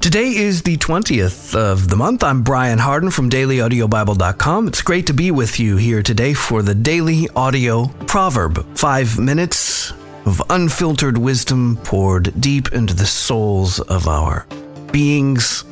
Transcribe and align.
Today 0.00 0.36
is 0.36 0.62
the 0.62 0.76
20th 0.76 1.56
of 1.56 1.88
the 1.88 1.96
month. 1.96 2.22
I'm 2.22 2.42
Brian 2.42 2.78
Hardin 2.78 3.10
from 3.10 3.28
dailyaudiobible.com. 3.28 4.68
It's 4.68 4.80
great 4.80 5.08
to 5.08 5.12
be 5.12 5.32
with 5.32 5.58
you 5.58 5.76
here 5.76 6.02
today 6.04 6.34
for 6.34 6.62
the 6.62 6.74
Daily 6.74 7.28
Audio 7.34 7.88
Proverb. 8.06 8.64
Five 8.78 9.18
minutes 9.18 9.92
of 10.24 10.40
unfiltered 10.50 11.18
wisdom 11.18 11.76
poured 11.82 12.40
deep 12.40 12.72
into 12.72 12.94
the 12.94 13.06
souls 13.06 13.80
of 13.80 14.06
our 14.06 14.46
beings, 14.92 15.64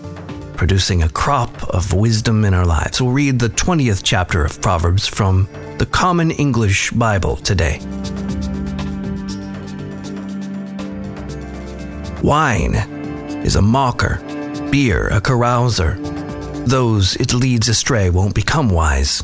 producing 0.57 1.05
a 1.05 1.09
crop 1.09 1.63
of 1.71 1.93
wisdom 1.93 2.45
in 2.45 2.53
our 2.53 2.67
lives. 2.67 3.01
We'll 3.01 3.13
read 3.13 3.39
the 3.39 3.49
20th 3.49 4.03
chapter 4.03 4.45
of 4.45 4.61
Proverbs 4.61 5.07
from 5.07 5.49
the 5.79 5.87
Common 5.87 6.33
English 6.33 6.91
Bible 6.91 7.37
today. 7.37 7.79
Wine 12.23 12.96
is 13.47 13.55
a 13.55 13.63
mocker, 13.63 14.19
beer 14.73 15.07
a 15.07 15.21
carouser. 15.21 15.95
Those 16.67 17.15
it 17.17 17.33
leads 17.33 17.69
astray 17.69 18.11
won't 18.11 18.35
become 18.35 18.69
wise. 18.69 19.23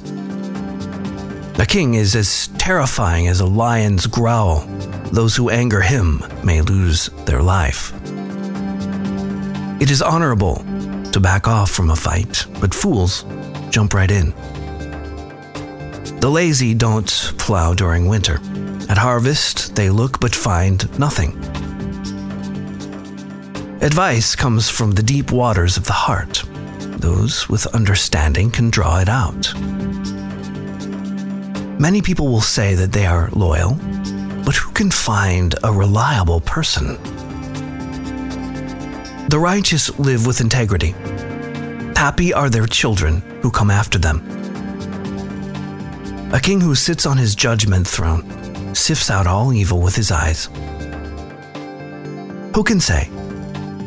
A 1.59 1.67
king 1.67 1.95
is 1.95 2.15
as 2.15 2.47
terrifying 2.57 3.27
as 3.27 3.41
a 3.41 3.47
lion's 3.47 4.07
growl. 4.07 4.61
Those 5.11 5.35
who 5.35 5.51
anger 5.51 5.81
him 5.81 6.23
may 6.45 6.63
lose 6.63 7.11
their 7.27 7.43
life. 7.43 7.93
It 9.83 9.91
is 9.91 10.01
honorable 10.01 10.65
to 11.11 11.19
back 11.21 11.49
off 11.49 11.73
from 11.73 11.91
a 11.91 11.97
fight, 11.97 12.47
but 12.61 12.73
fools 12.73 13.25
jump 13.71 13.93
right 13.93 14.11
in. 14.11 14.33
The 16.21 16.31
lazy 16.31 16.75
don't 16.75 17.35
plow 17.39 17.75
during 17.75 18.07
winter. 18.07 18.39
At 18.89 18.99
harvest, 18.99 19.75
they 19.75 19.91
look 19.91 20.21
but 20.21 20.33
find 20.33 20.79
nothing. 20.97 21.33
Advice 23.83 24.37
comes 24.37 24.71
from 24.71 24.93
the 24.93 25.03
deep 25.03 25.33
waters 25.33 25.77
of 25.77 25.85
the 25.87 25.93
heart. 25.93 26.45
Those 27.01 27.49
with 27.49 27.67
understanding 27.75 28.49
can 28.49 28.71
draw 28.71 29.01
it 29.01 29.09
out. 29.09 29.53
Many 31.81 32.01
people 32.01 32.29
will 32.29 32.43
say 32.43 32.77
that 32.77 32.93
they 32.93 33.07
are 33.07 33.29
loyal, 33.33 33.75
but 34.45 34.55
who 34.55 34.71
can 34.71 34.93
find 34.93 35.57
a 35.65 35.73
reliable 35.73 36.41
person? 36.43 36.95
The 39.29 39.41
righteous 39.41 39.99
live 39.99 40.29
with 40.29 40.41
integrity. 40.41 40.95
Happy 41.97 42.33
are 42.33 42.49
their 42.49 42.69
children 42.69 43.21
who 43.43 43.51
come 43.51 43.69
after 43.69 43.99
them. 43.99 44.23
A 46.33 46.39
king 46.39 46.61
who 46.61 46.77
sits 46.77 47.05
on 47.05 47.17
his 47.17 47.35
judgment 47.35 47.89
throne 47.89 48.77
sifts 48.77 49.11
out 49.11 49.27
all 49.27 49.53
evil 49.53 49.83
with 49.83 49.97
his 49.97 50.13
eyes. 50.13 50.49
Who 52.55 52.63
can 52.63 52.79
say, 52.79 53.11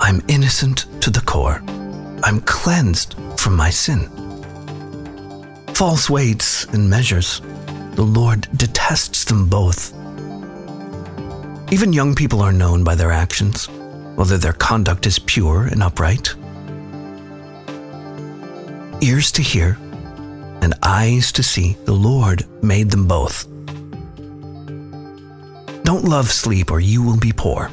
I'm 0.05 0.21
innocent 0.27 0.85
to 1.01 1.09
the 1.09 1.21
core. 1.21 1.63
I'm 2.21 2.39
cleansed 2.41 3.15
from 3.37 3.55
my 3.55 3.71
sin. 3.71 4.07
False 5.73 6.11
weights 6.11 6.65
and 6.65 6.87
measures, 6.87 7.41
the 7.95 8.03
Lord 8.03 8.47
detests 8.55 9.25
them 9.25 9.49
both. 9.49 9.93
Even 11.73 11.91
young 11.91 12.13
people 12.13 12.41
are 12.41 12.53
known 12.53 12.83
by 12.83 12.93
their 12.93 13.11
actions, 13.11 13.67
whether 14.13 14.37
their 14.37 14.53
conduct 14.53 15.07
is 15.07 15.17
pure 15.17 15.63
and 15.63 15.81
upright. 15.81 16.35
Ears 19.01 19.31
to 19.31 19.41
hear 19.41 19.75
and 20.61 20.75
eyes 20.83 21.31
to 21.31 21.41
see, 21.41 21.77
the 21.85 21.93
Lord 21.93 22.45
made 22.61 22.91
them 22.91 23.07
both. 23.07 23.47
Don't 25.83 26.05
love 26.05 26.29
sleep 26.29 26.69
or 26.69 26.79
you 26.79 27.01
will 27.01 27.17
be 27.17 27.31
poor. 27.31 27.71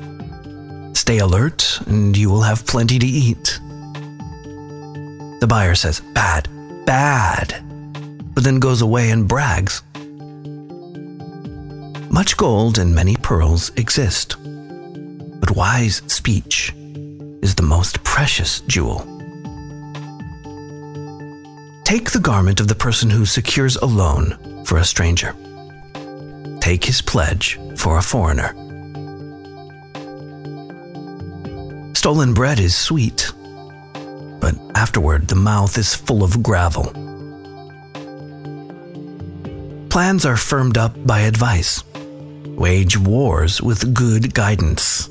Stay 1.02 1.18
alert, 1.18 1.80
and 1.86 2.16
you 2.16 2.30
will 2.30 2.42
have 2.42 2.64
plenty 2.64 2.96
to 2.96 3.04
eat. 3.04 3.58
The 5.40 5.46
buyer 5.48 5.74
says, 5.74 5.98
Bad, 5.98 6.48
bad, 6.86 7.60
but 8.32 8.44
then 8.44 8.60
goes 8.60 8.82
away 8.82 9.10
and 9.10 9.26
brags. 9.26 9.82
Much 12.08 12.36
gold 12.36 12.78
and 12.78 12.94
many 12.94 13.16
pearls 13.16 13.70
exist, 13.70 14.36
but 15.40 15.56
wise 15.56 16.02
speech 16.06 16.72
is 17.42 17.56
the 17.56 17.64
most 17.64 18.04
precious 18.04 18.60
jewel. 18.68 19.00
Take 21.82 22.12
the 22.12 22.22
garment 22.22 22.60
of 22.60 22.68
the 22.68 22.76
person 22.76 23.10
who 23.10 23.26
secures 23.26 23.74
a 23.74 23.86
loan 23.86 24.64
for 24.64 24.78
a 24.78 24.84
stranger. 24.84 25.34
Take 26.60 26.84
his 26.84 27.02
pledge 27.02 27.58
for 27.74 27.98
a 27.98 28.02
foreigner. 28.02 28.54
Stolen 32.02 32.34
bread 32.34 32.58
is 32.58 32.74
sweet, 32.74 33.30
but 34.40 34.56
afterward 34.74 35.28
the 35.28 35.36
mouth 35.36 35.78
is 35.78 35.94
full 35.94 36.24
of 36.24 36.42
gravel. 36.42 36.86
Plans 39.88 40.26
are 40.26 40.36
firmed 40.36 40.76
up 40.76 40.96
by 41.06 41.20
advice. 41.20 41.84
Wage 42.58 42.98
wars 42.98 43.62
with 43.62 43.94
good 43.94 44.34
guidance. 44.34 45.06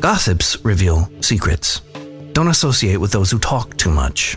Gossips 0.00 0.64
reveal 0.64 1.08
secrets. 1.20 1.80
Don't 2.32 2.48
associate 2.48 2.96
with 2.96 3.12
those 3.12 3.30
who 3.30 3.38
talk 3.38 3.76
too 3.76 3.92
much. 3.92 4.36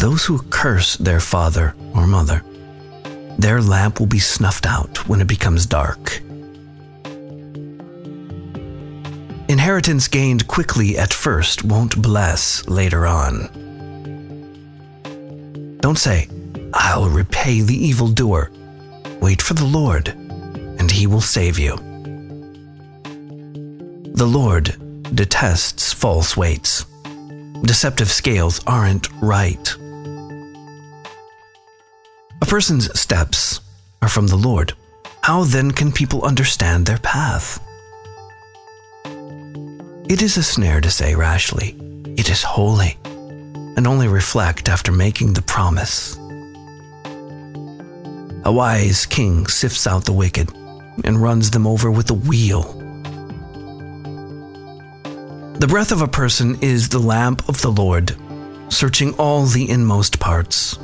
Those 0.00 0.24
who 0.24 0.40
curse 0.48 0.96
their 0.96 1.20
father 1.20 1.74
or 1.94 2.06
mother, 2.06 2.42
their 3.36 3.60
lamp 3.60 4.00
will 4.00 4.06
be 4.06 4.18
snuffed 4.18 4.64
out 4.64 5.06
when 5.06 5.20
it 5.20 5.28
becomes 5.28 5.66
dark. 5.66 6.22
Inheritance 9.62 10.08
gained 10.08 10.48
quickly 10.48 10.98
at 10.98 11.14
first 11.14 11.62
won't 11.62 12.02
bless 12.02 12.66
later 12.66 13.06
on. 13.06 13.46
Don't 15.80 15.98
say, 15.98 16.28
I'll 16.74 17.08
repay 17.08 17.60
the 17.60 17.76
evildoer. 17.76 18.50
Wait 19.20 19.40
for 19.40 19.54
the 19.54 19.64
Lord, 19.64 20.08
and 20.08 20.90
he 20.90 21.06
will 21.06 21.20
save 21.20 21.60
you. 21.60 21.76
The 24.16 24.26
Lord 24.26 25.14
detests 25.14 25.92
false 25.92 26.36
weights. 26.36 26.84
Deceptive 27.62 28.10
scales 28.10 28.60
aren't 28.66 29.12
right. 29.22 29.76
A 32.40 32.46
person's 32.46 32.98
steps 32.98 33.60
are 34.02 34.08
from 34.08 34.26
the 34.26 34.34
Lord. 34.34 34.72
How 35.20 35.44
then 35.44 35.70
can 35.70 35.92
people 35.92 36.24
understand 36.24 36.84
their 36.84 36.98
path? 36.98 37.60
It 40.12 40.20
is 40.20 40.36
a 40.36 40.42
snare 40.42 40.82
to 40.82 40.90
say 40.90 41.14
rashly, 41.14 41.74
It 42.18 42.28
is 42.28 42.42
holy, 42.42 42.98
and 43.06 43.86
only 43.86 44.08
reflect 44.08 44.68
after 44.68 44.92
making 44.92 45.32
the 45.32 45.40
promise. 45.40 46.18
A 48.44 48.52
wise 48.52 49.06
king 49.06 49.46
sifts 49.46 49.86
out 49.86 50.04
the 50.04 50.12
wicked 50.12 50.50
and 51.02 51.22
runs 51.22 51.50
them 51.50 51.66
over 51.66 51.90
with 51.90 52.10
a 52.10 52.14
wheel. 52.28 52.64
The 55.58 55.66
breath 55.66 55.92
of 55.92 56.02
a 56.02 56.08
person 56.08 56.58
is 56.60 56.90
the 56.90 56.98
lamp 56.98 57.48
of 57.48 57.62
the 57.62 57.72
Lord, 57.72 58.14
searching 58.68 59.14
all 59.14 59.46
the 59.46 59.70
inmost 59.70 60.20
parts. 60.20 60.78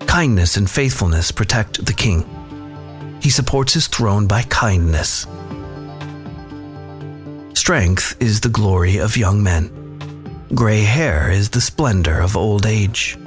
Kindness 0.00 0.58
and 0.58 0.68
faithfulness 0.68 1.30
protect 1.30 1.86
the 1.86 1.94
king. 1.94 2.28
He 3.22 3.30
supports 3.30 3.72
his 3.72 3.86
throne 3.86 4.26
by 4.26 4.42
kindness 4.42 5.26
Strength 7.68 8.16
is 8.18 8.40
the 8.40 8.48
glory 8.48 8.96
of 8.96 9.14
young 9.18 9.42
men. 9.42 9.68
Gray 10.54 10.80
hair 10.80 11.30
is 11.30 11.50
the 11.50 11.60
splendor 11.60 12.18
of 12.18 12.34
old 12.34 12.64
age. 12.64 13.18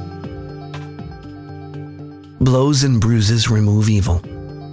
Blows 2.40 2.84
and 2.84 3.00
bruises 3.00 3.52
remove 3.52 3.88
evil. 3.88 4.19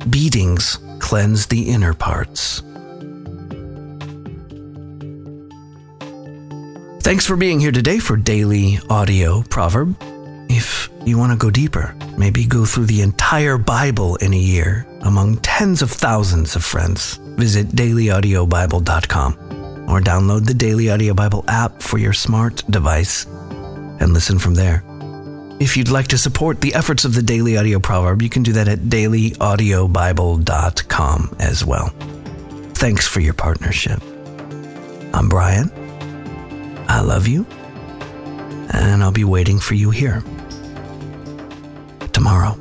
Beatings 0.08 0.78
cleanse 1.00 1.44
the 1.48 1.68
inner 1.68 1.92
parts. 1.92 2.62
Thanks 7.02 7.26
for 7.26 7.36
being 7.36 7.60
here 7.60 7.70
today 7.70 7.98
for 7.98 8.16
Daily 8.16 8.78
Audio 8.88 9.42
Proverb. 9.50 9.94
If 10.48 10.88
you 11.04 11.18
want 11.18 11.32
to 11.32 11.36
go 11.36 11.50
deeper, 11.50 11.94
maybe 12.16 12.46
go 12.46 12.64
through 12.64 12.86
the 12.86 13.02
entire 13.02 13.58
Bible 13.58 14.16
in 14.16 14.32
a 14.32 14.38
year 14.38 14.86
among 15.02 15.36
tens 15.42 15.82
of 15.82 15.90
thousands 15.90 16.56
of 16.56 16.64
friends, 16.64 17.16
visit 17.36 17.68
dailyaudiobible.com 17.68 19.47
or 19.88 20.00
download 20.00 20.46
the 20.46 20.54
Daily 20.54 20.90
Audio 20.90 21.14
Bible 21.14 21.44
app 21.48 21.82
for 21.82 21.98
your 21.98 22.12
smart 22.12 22.62
device 22.70 23.24
and 23.24 24.12
listen 24.12 24.38
from 24.38 24.54
there. 24.54 24.84
If 25.60 25.76
you'd 25.76 25.90
like 25.90 26.06
to 26.08 26.18
support 26.18 26.60
the 26.60 26.74
efforts 26.74 27.04
of 27.04 27.14
the 27.14 27.22
Daily 27.22 27.56
Audio 27.56 27.80
Proverb, 27.80 28.22
you 28.22 28.28
can 28.28 28.44
do 28.44 28.52
that 28.52 28.68
at 28.68 28.78
dailyaudiobible.com 28.80 31.36
as 31.40 31.64
well. 31.64 31.88
Thanks 32.74 33.08
for 33.08 33.20
your 33.20 33.34
partnership. 33.34 34.00
I'm 35.12 35.28
Brian. 35.28 35.72
I 36.88 37.00
love 37.00 37.26
you, 37.26 37.44
and 38.72 39.02
I'll 39.02 39.10
be 39.10 39.24
waiting 39.24 39.58
for 39.58 39.74
you 39.74 39.90
here 39.90 40.22
tomorrow. 42.12 42.56